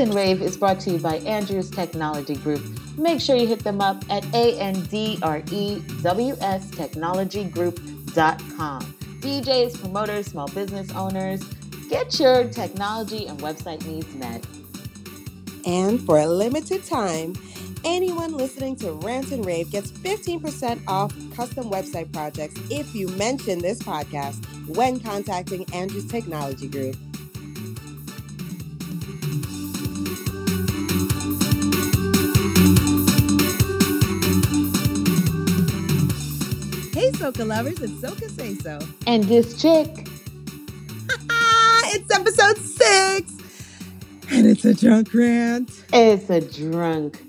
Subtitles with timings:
[0.00, 2.62] And Rave is brought to you by Andrews Technology Group.
[2.96, 5.20] Make sure you hit them up at A-N-D-R-E-W-S
[6.70, 8.80] technologygroup.com.
[9.20, 11.42] DJs, promoters, small business owners,
[11.90, 14.42] get your technology and website needs met.
[15.66, 17.34] And for a limited time,
[17.84, 23.58] anyone listening to Rant and Rave gets 15% off custom website projects if you mention
[23.58, 24.42] this podcast
[24.74, 26.96] when contacting Andrews Technology Group.
[37.00, 38.78] Hey, Soca lovers, it's Soca Say So.
[39.06, 39.88] And this chick.
[41.94, 43.32] it's episode six,
[44.30, 45.82] and it's a drunk rant.
[45.94, 47.24] It's a drunk,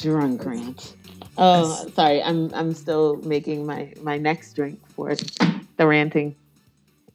[0.00, 0.96] drunk rant.
[1.38, 2.24] Oh, sorry.
[2.24, 6.34] I'm I'm still making my my next drink for the ranting.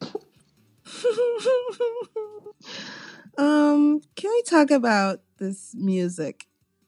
[3.36, 6.46] um, can we talk about this music?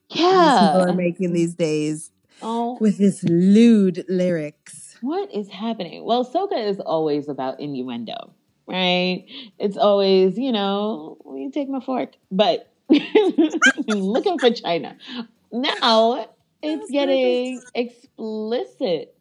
[0.09, 2.13] Yeah, people are making these days.
[2.43, 4.97] Oh, with this lewd lyrics.
[5.01, 6.05] What is happening?
[6.05, 8.33] Well, soca is always about innuendo,
[8.67, 9.25] right?
[9.59, 12.71] It's always, you know, you take my fork, but
[13.89, 14.97] looking for China.
[15.53, 16.29] Now
[16.63, 19.15] it's getting explicit.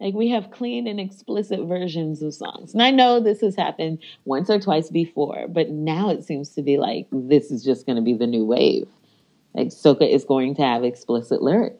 [0.00, 2.72] Like we have clean and explicit versions of songs.
[2.72, 6.62] And I know this has happened once or twice before, but now it seems to
[6.62, 8.88] be like this is just going to be the new wave.
[9.54, 11.79] Like soca is going to have explicit lyrics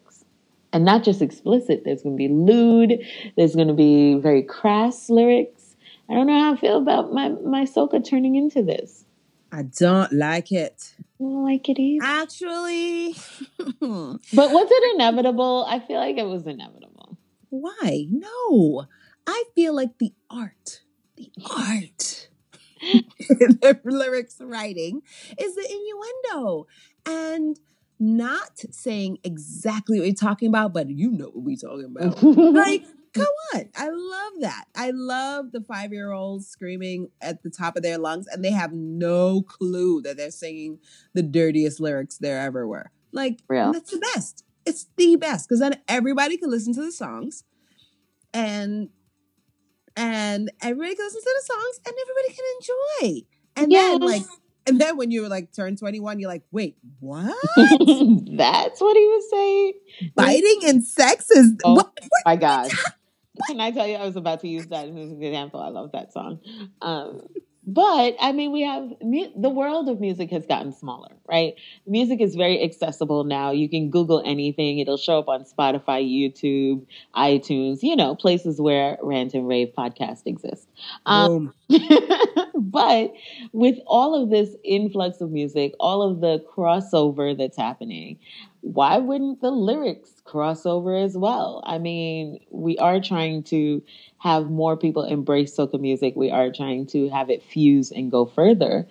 [0.73, 1.83] and not just explicit.
[1.85, 3.01] There's going to be lewd.
[3.37, 5.77] There's going to be very crass lyrics.
[6.09, 9.05] I don't know how I feel about my my soca turning into this.
[9.53, 10.95] I don't like it.
[10.99, 12.05] I don't like it either.
[12.05, 13.15] Actually,
[13.59, 15.67] but was it inevitable?
[15.69, 17.17] I feel like it was inevitable.
[17.49, 18.07] Why?
[18.09, 18.87] No,
[19.27, 20.83] I feel like the art,
[21.17, 22.29] the art.
[23.29, 25.03] the lyrics writing
[25.39, 26.67] is the innuendo
[27.05, 27.61] and
[28.01, 32.23] not saying exactly what you're talking about, but you know what we're talking about.
[32.23, 33.69] like, come on.
[33.77, 34.65] I love that.
[34.75, 38.53] I love the five year olds screaming at the top of their lungs and they
[38.53, 40.79] have no clue that they're singing
[41.13, 42.91] the dirtiest lyrics there ever were.
[43.13, 43.41] Like,
[43.73, 44.45] that's the best.
[44.65, 47.45] It's the best because then everybody can listen to the songs
[48.33, 48.89] and
[49.97, 53.27] and everybody can listen to the songs and everybody can enjoy.
[53.57, 53.99] And yes.
[53.99, 54.23] then like
[54.67, 57.25] and then when you were like turn 21, you're like, wait, what?
[57.57, 59.73] That's what he was saying.
[60.15, 61.93] Biting and sex is oh what,
[62.25, 62.71] my God.
[63.47, 65.61] Can I tell you I was about to use that as an example?
[65.61, 66.41] I love that song.
[66.83, 67.23] Um,
[67.67, 71.55] but I mean, we have the world of music has gotten smaller, right?
[71.87, 73.51] Music is very accessible now.
[73.53, 78.99] You can Google anything, it'll show up on Spotify, YouTube, iTunes, you know, places where
[79.03, 80.69] Rant and Rave podcast exist.
[81.07, 81.55] Um,
[82.61, 83.13] but
[83.53, 88.19] with all of this influx of music, all of the crossover that's happening,
[88.61, 91.63] why wouldn't the lyrics cross over as well?
[91.65, 93.83] I mean, we are trying to
[94.19, 96.15] have more people embrace soca music.
[96.15, 98.87] We are trying to have it fuse and go further.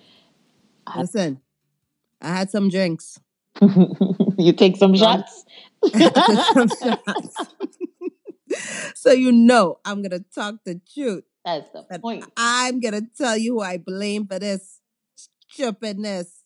[0.96, 1.40] Listen,
[2.22, 3.20] I had some drinks.
[4.38, 5.46] you take some shots?
[5.94, 7.48] some shots.
[8.96, 11.24] so you know I'm gonna talk the truth.
[11.58, 12.26] That's the and point.
[12.38, 14.80] I'm gonna tell you who I blame for this
[15.52, 16.42] stupidness.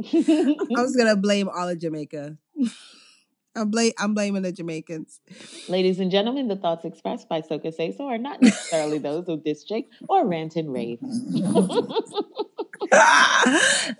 [0.14, 2.36] I was gonna blame all of Jamaica.
[3.56, 5.20] I'm, blame, I'm blaming the Jamaicans.
[5.68, 9.44] Ladies and gentlemen, the thoughts expressed by Soka Say So are not necessarily those of
[9.44, 10.98] this chick or Rant and Rave.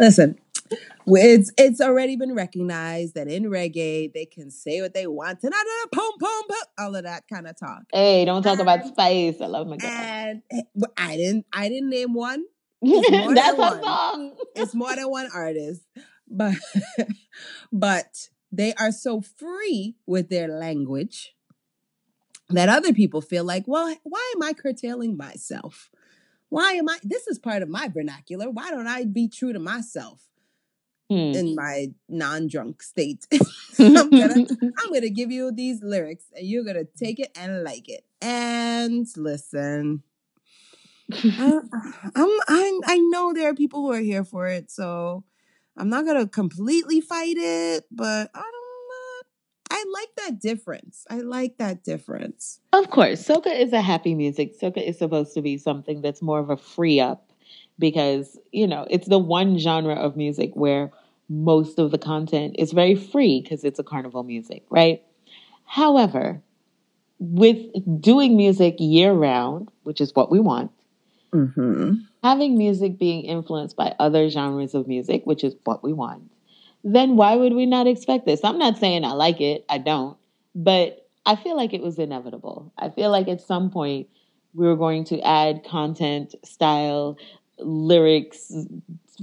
[0.01, 0.40] Listen,
[1.17, 5.53] it's it's already been recognized that in reggae they can say what they want and
[5.93, 6.43] pom pom
[6.79, 7.83] all of that kind of talk.
[7.93, 9.41] Hey, don't talk and, about spice.
[9.41, 9.91] I love my girl.
[9.91, 10.63] And eh,
[10.97, 12.45] I didn't I didn't name one.
[12.83, 14.37] That's a song.
[14.55, 15.83] It's more than one artist,
[16.29, 16.55] but
[17.73, 21.35] but they are so free with their language
[22.49, 25.91] that other people feel like, well, why am I curtailing myself?
[26.49, 26.99] Why am I?
[27.05, 28.51] This is part of my vernacular.
[28.51, 30.30] Why don't I be true to myself
[31.11, 31.37] hmm.
[31.37, 33.27] in my non-drunk state?
[33.79, 34.47] I'm gonna,
[34.79, 38.05] I'm gonna give you these lyrics, and you're gonna take it and like it.
[38.23, 40.03] And listen,
[41.13, 41.61] I,
[42.15, 45.25] I'm, I, I know there are people who are here for it, so
[45.77, 48.61] I'm not gonna completely fight it, but I don't
[49.71, 51.07] I like that difference.
[51.09, 52.61] I like that difference.
[52.73, 54.61] Of course, soca is a happy music.
[54.61, 57.30] Soca is supposed to be something that's more of a free up
[57.81, 60.93] because, you know, it's the one genre of music where
[61.29, 65.03] most of the content is very free because it's a carnival music, right?
[65.65, 66.43] However,
[67.19, 67.59] with
[68.01, 70.71] doing music year round, which is what we want,
[71.33, 71.95] mm-hmm.
[72.23, 76.31] having music being influenced by other genres of music, which is what we want,
[76.83, 78.41] then why would we not expect this?
[78.43, 80.17] I'm not saying I like it, I don't,
[80.55, 82.73] but I feel like it was inevitable.
[82.79, 84.09] I feel like at some point
[84.55, 87.19] we were going to add content, style,
[87.63, 88.53] lyrics,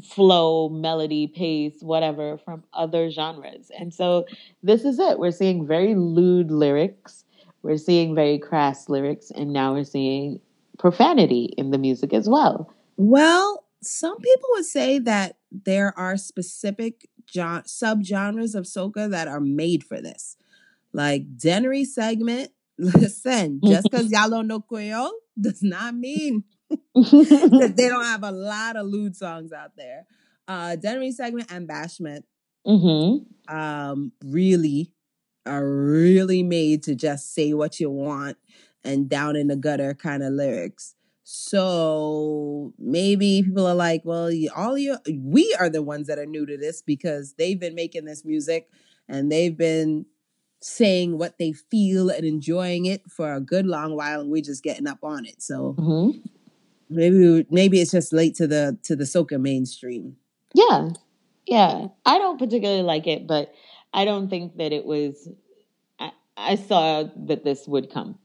[0.04, 3.72] flow, melody, pace, whatever from other genres.
[3.78, 4.26] And so
[4.64, 5.20] this is it.
[5.20, 7.26] We're seeing very lewd lyrics,
[7.64, 10.40] we're seeing very crass lyrics, and now we're seeing
[10.78, 12.72] profanity in the music as well.
[12.98, 19.40] Well, some people would say that there are specific jo- subgenres of soca that are
[19.40, 20.38] made for this.
[20.94, 26.44] Like Dennery segment, listen, just because y'all don't know Creole does not mean
[26.96, 30.06] they don't have a lot of lewd songs out there.
[30.48, 32.24] Uh Dennery segment and Bashment
[32.66, 33.56] Mm-hmm.
[33.56, 34.92] um really
[35.46, 38.38] are really made to just say what you want
[38.84, 40.94] and down in the gutter kind of lyrics.
[41.24, 46.26] So maybe people are like, well, you- all you, we are the ones that are
[46.26, 48.70] new to this because they've been making this music
[49.08, 50.06] and they've been
[50.62, 54.64] saying what they feel and enjoying it for a good long while, and we're just
[54.64, 55.42] getting up on it.
[55.42, 56.20] So Mm-hmm.
[56.90, 60.18] Maybe maybe it's just late to the to the soca mainstream.
[60.54, 60.90] Yeah.
[61.46, 61.88] Yeah.
[62.06, 63.54] I don't particularly like it, but
[63.94, 65.30] I don't think that it was
[66.00, 68.18] I, I saw that this would come.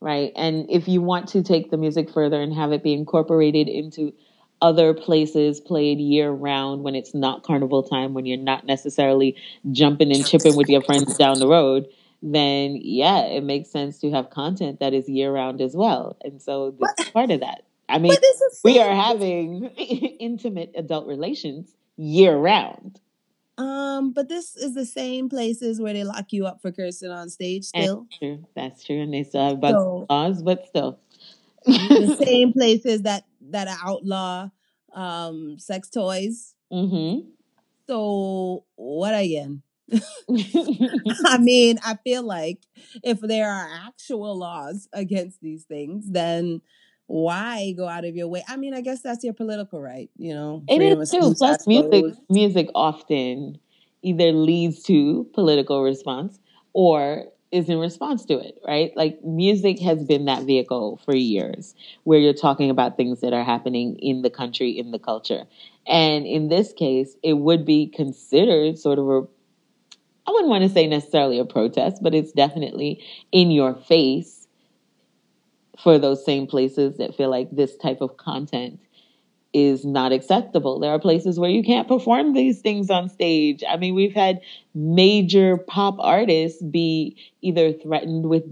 [0.00, 0.32] Right.
[0.34, 4.14] And if you want to take the music further and have it be incorporated into
[4.62, 9.36] other places played year round when it's not carnival time, when you're not necessarily
[9.72, 11.86] jumping and chipping with your friends down the road,
[12.22, 16.16] then yeah, it makes sense to have content that is year round as well.
[16.22, 17.64] And so this is part of that.
[17.90, 19.64] I mean, But this is we are having
[20.20, 23.00] intimate adult relations year round.
[23.58, 27.28] um, but this is the same places where they lock you up for cursing on
[27.28, 28.08] stage still.
[28.18, 29.00] true, that's true.
[29.02, 30.98] And they still have bug So laws, but still.
[31.66, 34.48] the same places that that outlaw
[34.94, 36.54] um sex toys.
[36.70, 37.32] hmm
[37.88, 39.62] So what again?
[41.26, 42.60] I mean, I feel like
[43.02, 46.60] if there are actual laws against these things, then
[47.10, 48.44] why go out of your way?
[48.48, 51.34] I mean, I guess that's your political right, you know, It is too.
[51.34, 53.58] Plus, music music often
[54.02, 56.38] either leads to political response
[56.72, 58.92] or is in response to it, right?
[58.96, 61.74] Like music has been that vehicle for years
[62.04, 65.46] where you're talking about things that are happening in the country, in the culture.
[65.88, 69.22] And in this case, it would be considered sort of a
[70.28, 73.02] I wouldn't want to say necessarily a protest, but it's definitely
[73.32, 74.39] in your face
[75.82, 78.80] for those same places that feel like this type of content
[79.52, 80.78] is not acceptable.
[80.80, 83.64] There are places where you can't perform these things on stage.
[83.68, 84.40] I mean, we've had
[84.74, 88.44] major pop artists be either threatened with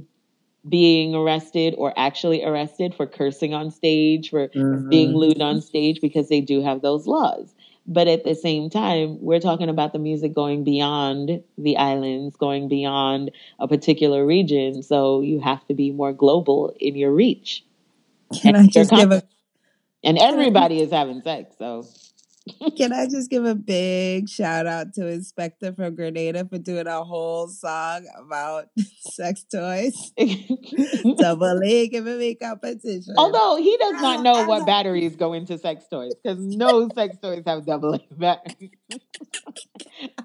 [0.68, 4.50] being arrested or actually arrested for cursing on stage, for
[4.88, 5.16] being Mhm.
[5.16, 7.54] lewd on stage because they do have those laws.
[7.90, 12.68] But at the same time, we're talking about the music going beyond the islands, going
[12.68, 14.82] beyond a particular region.
[14.82, 17.64] So you have to be more global in your reach.
[18.42, 19.22] Can I Your just give a.
[20.04, 21.56] And everybody is having sex.
[21.58, 21.86] So
[22.76, 27.04] can I just give a big shout out to Inspector from Grenada for doing a
[27.04, 28.66] whole song about
[29.00, 30.12] sex toys?
[31.18, 33.14] Double A giving me competition.
[33.16, 37.42] Although he does not know what batteries go into sex toys, because no sex toys
[37.46, 38.70] have double A batteries.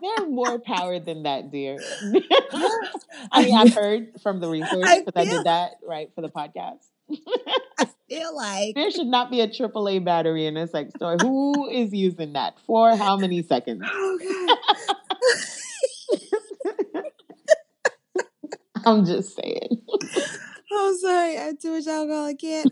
[0.02, 1.78] They're more power than that, dear.
[3.32, 6.22] I mean, I've heard from the research I because I feel- did that right for
[6.22, 6.80] the podcast.
[7.80, 11.18] I feel like There should not be a AAA battery in a sex toy.
[11.22, 13.84] Who is using that for how many seconds?
[13.86, 14.58] oh god.
[18.86, 19.82] I'm just saying.
[19.92, 20.00] I'm
[20.72, 22.26] oh, sorry, I had too much alcohol.
[22.26, 22.70] I can't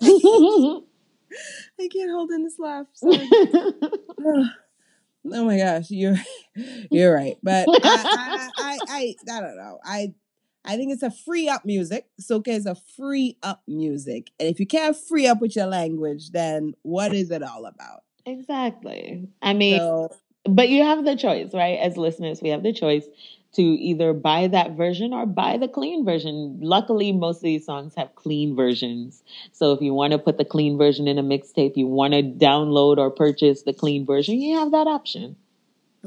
[1.80, 2.88] I can't hold in this laugh.
[5.24, 6.18] Oh my gosh, you're
[6.90, 7.38] you're right.
[7.44, 9.80] But I I, I I I don't know.
[9.86, 10.14] I
[10.64, 12.08] I think it's a free up music.
[12.22, 14.32] Soca is a free up music.
[14.40, 18.04] And if you can't free up with your language, then what is it all about?
[18.26, 19.28] exactly.
[19.42, 20.10] I mean, So
[20.46, 21.80] but you have the choice, right?
[21.80, 23.06] As listeners, we have the choice
[23.54, 26.60] to either buy that version or buy the clean version.
[26.62, 29.24] Luckily, most of these songs have clean versions.
[29.52, 32.24] So if you want to put the clean version in a mixtape, you want to
[32.24, 35.36] download or purchase the clean version, you have that option.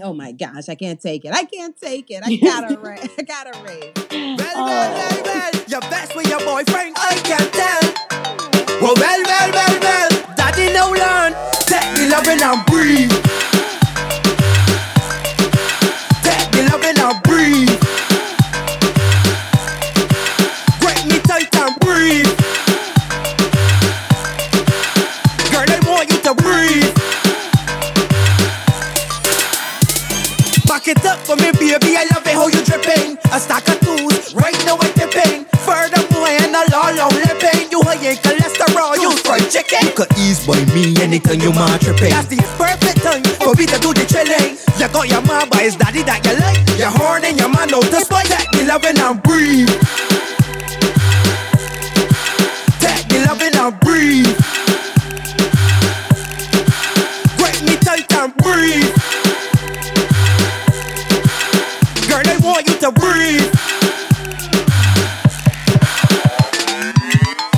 [0.02, 1.32] Oh my gosh, I can't take it.
[1.34, 2.22] I can't take it.
[2.24, 3.92] I gotta ra- I gotta rave.
[3.96, 4.06] Oh.
[4.10, 4.94] Well, well, Oh.
[4.94, 7.84] well, well, you're best with your boyfriend, I can tell.
[8.80, 11.32] Well, well, well, well, well, daddy now learn.
[11.66, 13.24] Take the loving and breathe.
[41.00, 42.10] Anytime you mind tripping.
[42.10, 44.58] That's the perfect time for me to do the chilling.
[44.78, 46.60] You got your mom by his daddy that you like.
[46.78, 48.26] Your horn and your man out to spite.
[48.26, 49.70] Take me loving and breathe.
[52.80, 54.34] Take me loving and breathe.
[57.38, 58.92] Grip me tight and breathe.
[62.08, 63.50] Girl, I want you to breathe.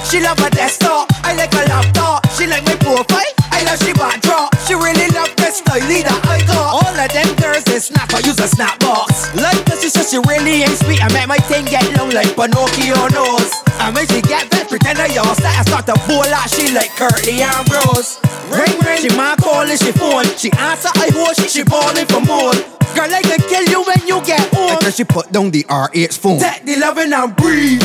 [0.09, 1.11] She love a desktop,
[2.97, 4.57] profile, I love she back drop.
[4.65, 6.81] She really love the style that I got.
[6.81, 9.29] All of them girls they snap, I use a snap box.
[9.37, 11.05] Like this, she says she really ain't sweet.
[11.05, 13.53] I make my thing get long like Pinocchio nose.
[13.77, 15.37] I make she get bad, pretend I yours.
[15.45, 18.17] I start to pull out, she like Curtly Ambrose.
[18.49, 20.25] Ring ring, she my call and she phone.
[20.41, 22.57] She answer, I host, she she ballin' for more.
[22.97, 24.73] Girl, I can kill you when you get home.
[24.73, 26.41] Until she put down the RH phone.
[26.41, 27.85] Take the loving and breathe.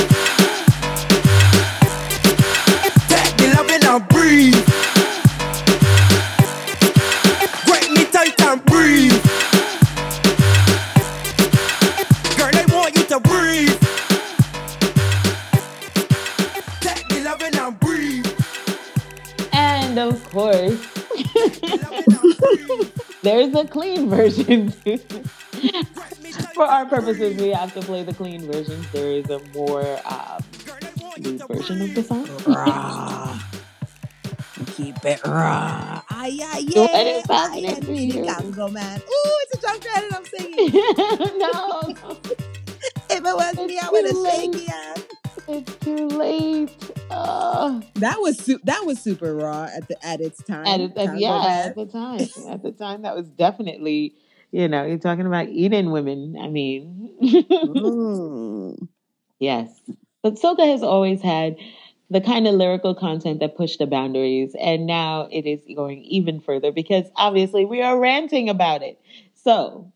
[23.24, 25.00] There's a clean version too.
[25.96, 28.88] Grip me tight For our purposes, we have to play the clean version.
[28.94, 32.30] There is a more um, Girl, I want you lewd to version of the song.
[32.46, 33.40] raw.
[34.75, 36.01] Keep it raw.
[36.10, 36.88] Ay, ay, yeah.
[37.01, 38.25] it is Ay, happening ay, to Speedy you.
[38.25, 39.00] Congo, man.
[39.01, 40.72] Ooh, it's a jump and I'm singing.
[41.40, 41.96] no,
[43.10, 45.00] if it was me, I would have shaky ass.
[45.53, 46.70] It's too late.
[47.10, 50.65] Uh, That was su- that was super raw at the at its time.
[50.65, 54.15] at, at, Congo yeah, at the time, at the time, that was definitely,
[54.51, 56.38] you know, you're talking about eating women.
[56.41, 58.88] I mean, Mm.
[59.39, 59.70] Yes.
[60.24, 61.55] But soca has always had
[62.12, 66.39] the kind of lyrical content that pushed the boundaries, and now it is going even
[66.41, 69.00] further because obviously we are ranting about it.
[69.34, 69.91] So,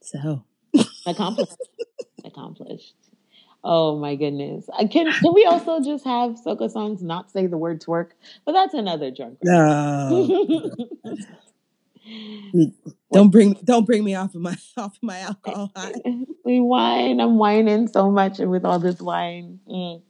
[0.00, 0.44] So
[1.06, 1.56] accomplished.
[2.24, 2.94] accomplished.
[3.68, 4.68] Oh my goodness.
[4.72, 8.10] Uh, Can can we also just have soca songs not say the word twerk?
[8.44, 9.38] But that's another drunk.
[9.42, 10.30] no,
[13.12, 15.72] don't bring don't bring me off of my off of my alcohol
[16.44, 17.20] we wine.
[17.20, 19.58] I'm whining so much with all this wine.
[19.68, 20.02] Mm.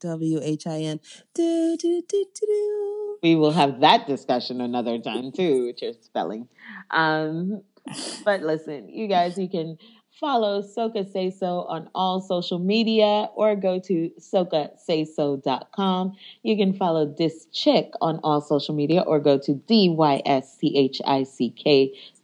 [0.00, 1.00] W H I N.
[1.32, 3.16] Do do do do do.
[3.22, 6.48] we will have that discussion another time too, with your spelling.
[6.90, 7.62] Um,
[8.24, 9.78] but listen, you guys, you can
[10.20, 16.12] follow Soka Say So on all social media or go to sokasayso.com.
[16.42, 20.24] You can follow this chick on all social media or go to D-Y-S-C-H-I-C-K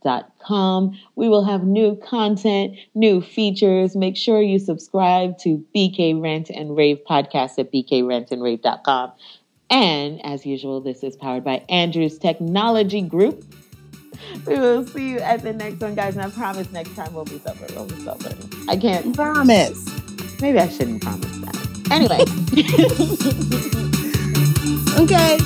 [0.02, 0.96] dot com.
[1.16, 3.96] We will have new content, new features.
[3.96, 9.12] Make sure you subscribe to BK Rant and Rave podcast at bkrantandrave.com.
[9.68, 13.44] And as usual, this is powered by Andrew's Technology Group.
[14.46, 16.16] We will see you at the next one, guys.
[16.16, 17.66] And I promise next time we'll be sober.
[17.74, 18.34] We'll be sober.
[18.68, 19.14] I can't.
[19.14, 19.86] Promise.
[20.40, 21.90] Maybe I shouldn't promise that.
[21.90, 22.24] Anyway.
[24.98, 25.38] Okay.